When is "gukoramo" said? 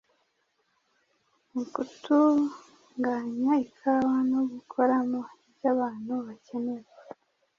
4.51-5.19